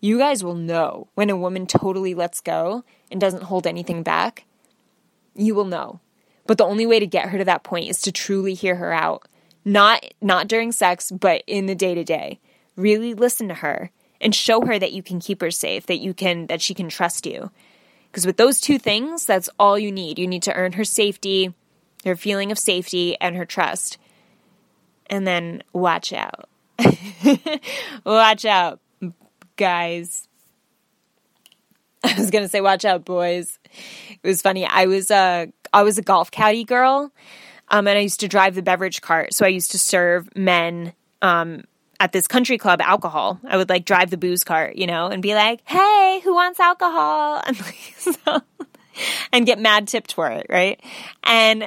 You 0.00 0.18
guys 0.18 0.44
will 0.44 0.54
know 0.54 1.08
when 1.14 1.30
a 1.30 1.36
woman 1.36 1.66
totally 1.66 2.14
lets 2.14 2.40
go 2.40 2.84
and 3.10 3.20
doesn't 3.20 3.44
hold 3.44 3.66
anything 3.66 4.02
back 4.02 4.45
you 5.36 5.54
will 5.54 5.64
know. 5.64 6.00
But 6.46 6.58
the 6.58 6.64
only 6.64 6.86
way 6.86 7.00
to 7.00 7.06
get 7.06 7.28
her 7.30 7.38
to 7.38 7.44
that 7.44 7.64
point 7.64 7.88
is 7.88 8.00
to 8.02 8.12
truly 8.12 8.54
hear 8.54 8.76
her 8.76 8.92
out. 8.92 9.26
Not 9.64 10.04
not 10.20 10.48
during 10.48 10.70
sex, 10.72 11.10
but 11.10 11.42
in 11.46 11.66
the 11.66 11.74
day-to-day. 11.74 12.38
Really 12.76 13.14
listen 13.14 13.48
to 13.48 13.54
her 13.54 13.90
and 14.20 14.34
show 14.34 14.64
her 14.64 14.78
that 14.78 14.92
you 14.92 15.02
can 15.02 15.18
keep 15.18 15.40
her 15.40 15.50
safe, 15.50 15.86
that 15.86 15.98
you 15.98 16.14
can 16.14 16.46
that 16.46 16.62
she 16.62 16.74
can 16.74 16.88
trust 16.88 17.26
you. 17.26 17.50
Because 18.10 18.26
with 18.26 18.36
those 18.36 18.60
two 18.60 18.78
things, 18.78 19.26
that's 19.26 19.50
all 19.58 19.78
you 19.78 19.92
need. 19.92 20.18
You 20.18 20.26
need 20.26 20.44
to 20.44 20.54
earn 20.54 20.72
her 20.72 20.84
safety, 20.84 21.52
her 22.04 22.16
feeling 22.16 22.52
of 22.52 22.58
safety 22.58 23.16
and 23.20 23.36
her 23.36 23.44
trust. 23.44 23.98
And 25.08 25.26
then 25.26 25.62
watch 25.72 26.12
out. 26.12 26.48
watch 28.04 28.44
out, 28.44 28.80
guys. 29.56 30.25
I 32.16 32.20
was 32.20 32.30
gonna 32.30 32.48
say, 32.48 32.60
watch 32.60 32.84
out, 32.84 33.04
boys. 33.04 33.58
It 34.22 34.26
was 34.26 34.42
funny. 34.42 34.64
I 34.64 34.86
was 34.86 35.10
a 35.10 35.52
I 35.72 35.82
was 35.82 35.98
a 35.98 36.02
golf 36.02 36.30
caddy 36.30 36.64
girl, 36.64 37.12
um, 37.68 37.88
and 37.88 37.98
I 37.98 38.02
used 38.02 38.20
to 38.20 38.28
drive 38.28 38.54
the 38.54 38.62
beverage 38.62 39.00
cart. 39.00 39.34
So 39.34 39.44
I 39.44 39.48
used 39.48 39.72
to 39.72 39.78
serve 39.78 40.28
men 40.36 40.92
um, 41.20 41.64
at 41.98 42.12
this 42.12 42.28
country 42.28 42.58
club 42.58 42.80
alcohol. 42.80 43.40
I 43.44 43.56
would 43.56 43.68
like 43.68 43.84
drive 43.84 44.10
the 44.10 44.16
booze 44.16 44.44
cart, 44.44 44.76
you 44.76 44.86
know, 44.86 45.08
and 45.08 45.20
be 45.20 45.34
like, 45.34 45.62
"Hey, 45.64 46.20
who 46.22 46.34
wants 46.34 46.60
alcohol?" 46.60 47.42
And 47.46 47.60
like, 47.60 47.94
so 47.96 48.42
and 49.32 49.46
get 49.46 49.58
mad 49.58 49.88
tipped 49.88 50.12
for 50.14 50.30
it, 50.30 50.46
right? 50.48 50.80
And, 51.28 51.64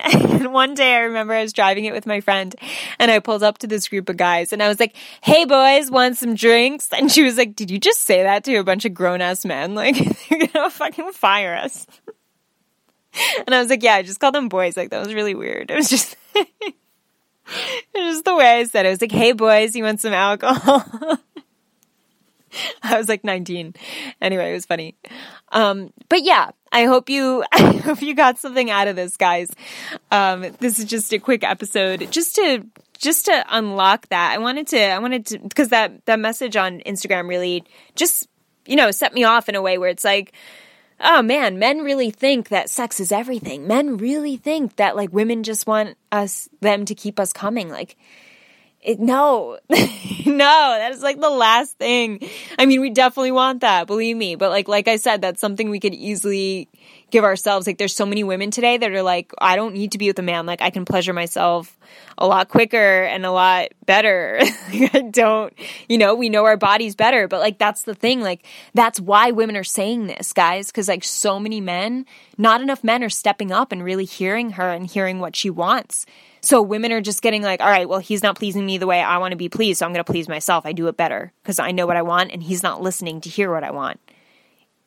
one 0.53 0.73
day 0.73 0.95
I 0.95 0.99
remember 0.99 1.33
I 1.33 1.41
was 1.41 1.51
driving 1.51 1.85
it 1.85 1.93
with 1.93 2.05
my 2.05 2.21
friend 2.21 2.55
and 2.97 3.11
I 3.11 3.19
pulled 3.19 3.43
up 3.43 3.57
to 3.59 3.67
this 3.67 3.89
group 3.89 4.07
of 4.07 4.15
guys 4.15 4.53
and 4.53 4.63
I 4.63 4.69
was 4.69 4.79
like, 4.79 4.95
Hey 5.21 5.43
boys, 5.43 5.91
want 5.91 6.17
some 6.17 6.33
drinks? 6.33 6.89
And 6.93 7.11
she 7.11 7.23
was 7.23 7.37
like, 7.37 7.55
Did 7.55 7.69
you 7.69 7.77
just 7.77 8.01
say 8.01 8.23
that 8.23 8.45
to 8.45 8.55
a 8.55 8.63
bunch 8.63 8.85
of 8.85 8.93
grown 8.93 9.21
ass 9.21 9.45
men? 9.45 9.75
Like, 9.79 9.95
they're 10.29 10.47
gonna 10.47 10.69
fucking 10.69 11.11
fire 11.11 11.55
us. 11.55 11.85
And 13.45 13.53
I 13.53 13.59
was 13.59 13.69
like, 13.69 13.83
Yeah, 13.83 13.95
I 13.95 14.01
just 14.01 14.19
called 14.19 14.35
them 14.35 14.49
boys. 14.49 14.77
Like, 14.77 14.91
that 14.91 15.05
was 15.05 15.13
really 15.13 15.35
weird. 15.35 15.69
It 15.69 15.75
was 15.75 15.89
just, 15.89 16.15
it 16.35 16.73
was 17.93 18.15
just 18.15 18.25
the 18.25 18.35
way 18.35 18.59
I 18.59 18.63
said 18.63 18.85
it. 18.85 18.89
I 18.89 18.91
was 18.91 19.01
like, 19.01 19.11
Hey 19.11 19.33
boys, 19.33 19.75
you 19.75 19.83
want 19.83 19.99
some 19.99 20.13
alcohol? 20.13 21.17
I 22.83 22.97
was 22.97 23.09
like 23.09 23.23
19. 23.23 23.75
Anyway, 24.21 24.51
it 24.51 24.53
was 24.53 24.65
funny. 24.65 24.95
Um, 25.51 25.91
but 26.09 26.23
yeah, 26.23 26.51
I 26.71 26.85
hope 26.85 27.09
you, 27.09 27.43
I 27.51 27.77
hope 27.77 28.01
you 28.01 28.13
got 28.15 28.37
something 28.37 28.69
out 28.69 28.87
of 28.87 28.95
this, 28.95 29.17
guys. 29.17 29.51
Um, 30.11 30.45
this 30.59 30.79
is 30.79 30.85
just 30.85 31.13
a 31.13 31.19
quick 31.19 31.43
episode 31.43 32.11
just 32.11 32.35
to, 32.35 32.65
just 32.97 33.25
to 33.25 33.45
unlock 33.49 34.07
that. 34.09 34.33
I 34.33 34.37
wanted 34.37 34.67
to, 34.67 34.81
I 34.81 34.99
wanted 34.99 35.25
to, 35.27 35.39
because 35.39 35.69
that, 35.69 36.05
that 36.05 36.19
message 36.19 36.55
on 36.55 36.79
Instagram 36.81 37.27
really 37.27 37.63
just, 37.95 38.27
you 38.65 38.75
know, 38.75 38.91
set 38.91 39.13
me 39.13 39.23
off 39.23 39.49
in 39.49 39.55
a 39.55 39.61
way 39.61 39.77
where 39.77 39.89
it's 39.89 40.03
like, 40.03 40.33
oh 41.01 41.21
man, 41.21 41.59
men 41.59 41.79
really 41.79 42.11
think 42.11 42.49
that 42.49 42.69
sex 42.69 42.99
is 42.99 43.11
everything. 43.11 43.67
Men 43.67 43.97
really 43.97 44.37
think 44.37 44.75
that 44.75 44.95
like 44.95 45.13
women 45.13 45.43
just 45.43 45.65
want 45.65 45.97
us, 46.11 46.49
them 46.59 46.85
to 46.85 46.95
keep 46.95 47.19
us 47.19 47.31
coming. 47.31 47.69
Like, 47.69 47.97
it, 48.81 48.99
no, 48.99 49.59
no, 49.69 49.77
that 50.37 50.91
is 50.91 51.01
like 51.01 51.19
the 51.19 51.29
last 51.29 51.77
thing. 51.77 52.19
I 52.57 52.65
mean, 52.65 52.81
we 52.81 52.89
definitely 52.89 53.31
want 53.31 53.61
that, 53.61 53.87
believe 53.87 54.15
me. 54.15 54.35
But 54.35 54.51
like, 54.51 54.67
like 54.67 54.87
I 54.87 54.95
said, 54.95 55.21
that's 55.21 55.41
something 55.41 55.69
we 55.69 55.79
could 55.79 55.93
easily 55.93 56.69
give 57.11 57.23
ourselves. 57.23 57.67
Like, 57.67 57.77
there's 57.77 57.95
so 57.95 58.05
many 58.05 58.23
women 58.23 58.51
today 58.51 58.77
that 58.77 58.91
are 58.91 59.01
like, 59.01 59.33
I 59.39 59.55
don't 59.55 59.73
need 59.73 59.91
to 59.93 59.97
be 59.97 60.07
with 60.07 60.19
a 60.19 60.23
man. 60.23 60.45
Like, 60.45 60.61
I 60.61 60.69
can 60.69 60.85
pleasure 60.85 61.13
myself 61.13 61.77
a 62.17 62.27
lot 62.27 62.49
quicker 62.49 63.03
and 63.03 63.25
a 63.25 63.31
lot 63.31 63.69
better. 63.85 64.39
I 64.41 65.09
don't, 65.11 65.53
you 65.87 65.97
know, 65.97 66.15
we 66.15 66.29
know 66.29 66.45
our 66.45 66.57
bodies 66.57 66.95
better. 66.95 67.27
But 67.27 67.39
like, 67.39 67.57
that's 67.57 67.83
the 67.83 67.95
thing. 67.95 68.21
Like, 68.21 68.45
that's 68.73 68.99
why 68.99 69.31
women 69.31 69.57
are 69.57 69.63
saying 69.63 70.07
this, 70.07 70.33
guys. 70.33 70.71
Cause 70.71 70.87
like, 70.87 71.03
so 71.03 71.39
many 71.39 71.59
men, 71.59 72.05
not 72.37 72.61
enough 72.61 72.83
men 72.83 73.03
are 73.03 73.09
stepping 73.09 73.51
up 73.51 73.71
and 73.71 73.83
really 73.83 74.05
hearing 74.05 74.51
her 74.51 74.69
and 74.69 74.87
hearing 74.87 75.19
what 75.19 75.35
she 75.35 75.49
wants. 75.49 76.05
So 76.41 76.61
women 76.61 76.91
are 76.91 77.01
just 77.01 77.21
getting 77.21 77.41
like, 77.41 77.61
all 77.61 77.69
right, 77.69 77.87
well, 77.87 77.99
he's 77.99 78.23
not 78.23 78.37
pleasing 78.37 78.65
me 78.65 78.77
the 78.77 78.87
way 78.87 79.01
I 79.01 79.17
want 79.17 79.31
to 79.31 79.37
be 79.37 79.49
pleased. 79.49 79.79
So 79.79 79.85
I'm 79.85 79.93
going 79.93 80.03
to 80.03 80.11
please 80.11 80.29
myself. 80.29 80.65
I 80.65 80.73
do 80.73 80.87
it 80.87 80.97
better 80.97 81.33
because 81.43 81.59
I 81.59 81.71
know 81.71 81.85
what 81.85 81.97
I 81.97 82.01
want 82.01 82.31
and 82.31 82.41
he's 82.41 82.63
not 82.63 82.81
listening 82.81 83.21
to 83.21 83.29
hear 83.29 83.51
what 83.51 83.63
I 83.63 83.71
want. 83.71 83.99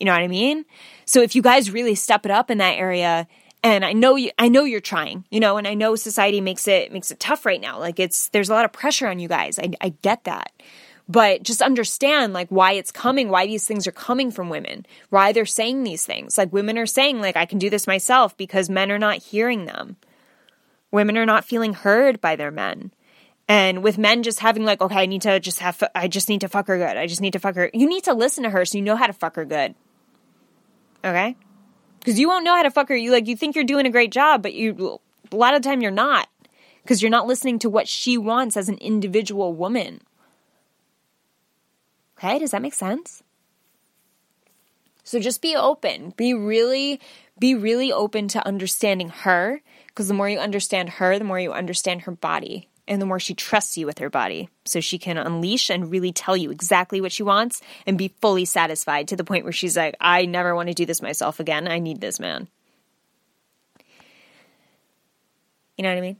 You 0.00 0.06
know 0.06 0.12
what 0.12 0.22
I 0.22 0.28
mean? 0.28 0.64
So 1.04 1.22
if 1.22 1.34
you 1.34 1.42
guys 1.42 1.70
really 1.70 1.94
step 1.94 2.24
it 2.24 2.32
up 2.32 2.50
in 2.50 2.58
that 2.58 2.76
area 2.76 3.28
and 3.62 3.84
I 3.84 3.92
know 3.92 4.16
you 4.16 4.30
I 4.38 4.48
know 4.48 4.64
you're 4.64 4.80
trying, 4.80 5.24
you 5.30 5.38
know, 5.38 5.56
and 5.56 5.68
I 5.68 5.74
know 5.74 5.94
society 5.94 6.40
makes 6.40 6.66
it 6.66 6.92
makes 6.92 7.10
it 7.10 7.20
tough 7.20 7.46
right 7.46 7.60
now. 7.60 7.78
Like 7.78 8.00
it's 8.00 8.28
there's 8.30 8.48
a 8.50 8.54
lot 8.54 8.64
of 8.64 8.72
pressure 8.72 9.06
on 9.06 9.20
you 9.20 9.28
guys. 9.28 9.58
I 9.58 9.70
I 9.80 9.90
get 10.02 10.24
that. 10.24 10.50
But 11.08 11.42
just 11.42 11.62
understand 11.62 12.32
like 12.32 12.48
why 12.48 12.72
it's 12.72 12.90
coming, 12.90 13.28
why 13.28 13.46
these 13.46 13.66
things 13.66 13.86
are 13.86 13.92
coming 13.92 14.30
from 14.30 14.48
women, 14.48 14.86
why 15.10 15.32
they're 15.32 15.44
saying 15.44 15.84
these 15.84 16.06
things. 16.06 16.38
Like 16.38 16.52
women 16.52 16.78
are 16.78 16.86
saying 16.86 17.20
like 17.20 17.36
I 17.36 17.46
can 17.46 17.58
do 17.58 17.70
this 17.70 17.86
myself 17.86 18.36
because 18.36 18.70
men 18.70 18.90
are 18.90 18.98
not 18.98 19.18
hearing 19.18 19.66
them. 19.66 19.96
Women 20.92 21.16
are 21.18 21.26
not 21.26 21.44
feeling 21.44 21.74
heard 21.74 22.20
by 22.20 22.36
their 22.36 22.50
men. 22.50 22.92
And 23.48 23.82
with 23.82 23.98
men 23.98 24.22
just 24.22 24.38
having 24.38 24.64
like, 24.64 24.80
okay, 24.80 25.00
I 25.00 25.06
need 25.06 25.22
to 25.22 25.40
just 25.40 25.58
have, 25.58 25.82
I 25.94 26.06
just 26.06 26.28
need 26.28 26.42
to 26.42 26.48
fuck 26.48 26.68
her 26.68 26.78
good. 26.78 26.96
I 26.96 27.06
just 27.06 27.20
need 27.20 27.32
to 27.32 27.38
fuck 27.38 27.56
her. 27.56 27.70
You 27.74 27.88
need 27.88 28.04
to 28.04 28.14
listen 28.14 28.44
to 28.44 28.50
her 28.50 28.64
so 28.64 28.78
you 28.78 28.84
know 28.84 28.96
how 28.96 29.06
to 29.06 29.12
fuck 29.12 29.36
her 29.36 29.44
good. 29.44 29.74
Okay? 31.04 31.34
Because 31.98 32.18
you 32.18 32.28
won't 32.28 32.44
know 32.44 32.54
how 32.54 32.62
to 32.62 32.70
fuck 32.70 32.88
her. 32.88 32.96
You 32.96 33.10
like, 33.10 33.26
you 33.26 33.36
think 33.36 33.56
you're 33.56 33.64
doing 33.64 33.86
a 33.86 33.90
great 33.90 34.12
job, 34.12 34.42
but 34.42 34.54
you, 34.54 35.00
a 35.30 35.36
lot 35.36 35.54
of 35.54 35.62
the 35.62 35.68
time 35.68 35.82
you're 35.82 35.90
not. 35.90 36.28
Because 36.82 37.02
you're 37.02 37.10
not 37.10 37.26
listening 37.26 37.58
to 37.60 37.70
what 37.70 37.88
she 37.88 38.18
wants 38.18 38.56
as 38.56 38.68
an 38.68 38.78
individual 38.78 39.54
woman. 39.54 40.00
Okay? 42.18 42.38
Does 42.38 42.50
that 42.52 42.62
make 42.62 42.74
sense? 42.74 43.22
So 45.04 45.18
just 45.18 45.42
be 45.42 45.56
open. 45.56 46.14
Be 46.16 46.34
really, 46.34 47.00
be 47.38 47.54
really 47.54 47.92
open 47.92 48.28
to 48.28 48.46
understanding 48.46 49.08
her 49.08 49.60
because 49.88 50.08
the 50.08 50.14
more 50.14 50.28
you 50.28 50.38
understand 50.38 50.90
her, 50.90 51.18
the 51.18 51.24
more 51.24 51.40
you 51.40 51.52
understand 51.52 52.02
her 52.02 52.12
body 52.12 52.68
and 52.88 53.00
the 53.00 53.06
more 53.06 53.20
she 53.20 53.34
trusts 53.34 53.76
you 53.76 53.86
with 53.86 53.98
her 53.98 54.10
body. 54.10 54.48
So 54.64 54.80
she 54.80 54.98
can 54.98 55.16
unleash 55.16 55.70
and 55.70 55.90
really 55.90 56.12
tell 56.12 56.36
you 56.36 56.50
exactly 56.50 57.00
what 57.00 57.12
she 57.12 57.22
wants 57.22 57.60
and 57.86 57.98
be 57.98 58.14
fully 58.20 58.44
satisfied 58.44 59.08
to 59.08 59.16
the 59.16 59.24
point 59.24 59.44
where 59.44 59.52
she's 59.52 59.76
like, 59.76 59.96
I 60.00 60.26
never 60.26 60.54
want 60.54 60.68
to 60.68 60.74
do 60.74 60.86
this 60.86 61.02
myself 61.02 61.40
again. 61.40 61.68
I 61.68 61.78
need 61.78 62.00
this 62.00 62.18
man. 62.18 62.48
You 65.76 65.84
know 65.84 65.90
what 65.90 65.98
I 65.98 66.02
mean? 66.02 66.16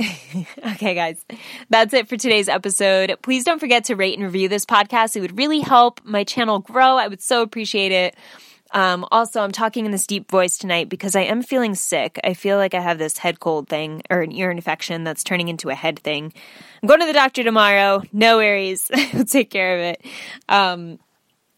okay, 0.72 0.94
guys, 0.94 1.24
that's 1.68 1.92
it 1.94 2.08
for 2.08 2.16
today's 2.16 2.48
episode. 2.48 3.16
Please 3.22 3.44
don't 3.44 3.58
forget 3.58 3.84
to 3.84 3.96
rate 3.96 4.14
and 4.14 4.24
review 4.24 4.48
this 4.48 4.64
podcast. 4.64 5.16
It 5.16 5.20
would 5.20 5.36
really 5.36 5.60
help 5.60 6.00
my 6.04 6.24
channel 6.24 6.60
grow. 6.60 6.96
I 6.96 7.08
would 7.08 7.20
so 7.20 7.42
appreciate 7.42 7.92
it. 7.92 8.16
Um, 8.72 9.04
also, 9.10 9.40
I'm 9.40 9.50
talking 9.50 9.84
in 9.84 9.90
this 9.90 10.06
deep 10.06 10.30
voice 10.30 10.56
tonight 10.56 10.88
because 10.88 11.16
I 11.16 11.22
am 11.22 11.42
feeling 11.42 11.74
sick. 11.74 12.20
I 12.22 12.34
feel 12.34 12.56
like 12.56 12.72
I 12.72 12.80
have 12.80 12.98
this 12.98 13.18
head 13.18 13.40
cold 13.40 13.68
thing 13.68 14.02
or 14.10 14.20
an 14.20 14.32
ear 14.32 14.50
infection 14.50 15.02
that's 15.02 15.24
turning 15.24 15.48
into 15.48 15.70
a 15.70 15.74
head 15.74 15.98
thing. 15.98 16.32
I'm 16.82 16.86
going 16.86 17.00
to 17.00 17.06
the 17.06 17.12
doctor 17.12 17.42
tomorrow. 17.42 18.02
No 18.12 18.36
worries. 18.36 18.88
I'll 19.14 19.24
take 19.24 19.50
care 19.50 19.74
of 19.74 19.80
it. 19.80 20.04
Um, 20.48 20.98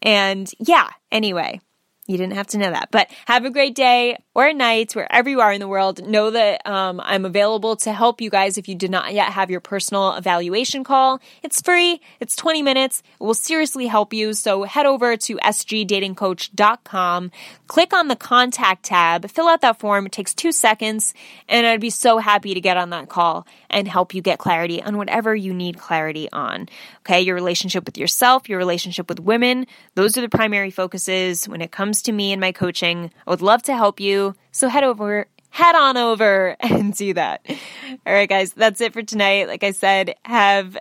and 0.01 0.51
yeah, 0.59 0.89
anyway, 1.11 1.61
you 2.05 2.17
didn't 2.17 2.33
have 2.33 2.47
to 2.47 2.57
know 2.57 2.69
that. 2.69 2.89
But 2.91 3.09
have 3.25 3.45
a 3.45 3.49
great 3.49 3.75
day 3.75 4.17
or 4.33 4.51
night 4.51 4.93
wherever 4.93 5.29
you 5.29 5.39
are 5.39 5.53
in 5.53 5.61
the 5.61 5.67
world. 5.67 6.05
Know 6.05 6.31
that 6.31 6.65
um, 6.67 6.99
I'm 7.03 7.23
available 7.23 7.77
to 7.77 7.93
help 7.93 8.19
you 8.19 8.29
guys 8.29 8.57
if 8.57 8.67
you 8.67 8.75
did 8.75 8.91
not 8.91 9.13
yet 9.13 9.31
have 9.31 9.49
your 9.49 9.61
personal 9.61 10.13
evaluation 10.15 10.83
call. 10.83 11.21
It's 11.43 11.61
free, 11.61 12.01
it's 12.19 12.35
20 12.35 12.61
minutes. 12.61 13.03
It 13.19 13.23
will 13.23 13.33
seriously 13.33 13.87
help 13.87 14.13
you. 14.13 14.33
So 14.33 14.63
head 14.63 14.85
over 14.85 15.15
to 15.15 15.37
sgdatingcoach.com, 15.37 17.31
click 17.67 17.93
on 17.93 18.07
the 18.09 18.15
contact 18.15 18.83
tab, 18.83 19.29
fill 19.29 19.47
out 19.47 19.61
that 19.61 19.79
form. 19.79 20.05
It 20.05 20.11
takes 20.11 20.33
two 20.33 20.51
seconds, 20.51 21.13
and 21.47 21.65
I'd 21.65 21.79
be 21.79 21.89
so 21.89 22.17
happy 22.17 22.53
to 22.53 22.61
get 22.61 22.75
on 22.75 22.89
that 22.89 23.07
call 23.07 23.47
and 23.69 23.87
help 23.87 24.13
you 24.13 24.21
get 24.21 24.39
clarity 24.39 24.81
on 24.81 24.97
whatever 24.97 25.33
you 25.35 25.53
need 25.53 25.77
clarity 25.77 26.27
on. 26.33 26.67
Okay, 27.01 27.21
your 27.21 27.35
relationship 27.35 27.85
with 27.85 27.97
yourself, 27.97 28.49
your 28.49 28.57
relationship 28.57 29.07
with 29.09 29.19
women, 29.19 29.67
those 29.95 30.17
are 30.17 30.21
the 30.21 30.29
primary 30.29 30.71
focuses 30.71 31.47
when 31.47 31.61
it 31.61 31.71
comes 31.93 32.01
to 32.01 32.11
me 32.11 32.31
and 32.31 32.41
my 32.41 32.51
coaching. 32.51 33.11
I 33.27 33.29
would 33.29 33.43
love 33.43 33.61
to 33.63 33.75
help 33.75 33.99
you. 33.99 34.35
So 34.51 34.67
head 34.67 34.83
over, 34.83 35.27
head 35.51 35.75
on 35.75 35.95
over 35.95 36.55
and 36.59 36.91
do 36.91 37.13
that. 37.13 37.45
All 37.47 38.13
right, 38.13 38.27
guys, 38.27 38.51
that's 38.53 38.81
it 38.81 38.93
for 38.93 39.03
tonight. 39.03 39.47
Like 39.47 39.63
I 39.63 39.71
said, 39.71 40.15
have 40.25 40.75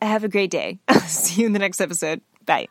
have 0.00 0.22
a 0.22 0.28
great 0.28 0.50
day. 0.52 0.78
I'll 0.86 1.00
see 1.08 1.40
you 1.40 1.46
in 1.46 1.54
the 1.54 1.58
next 1.58 1.80
episode. 1.80 2.20
Bye. 2.44 2.68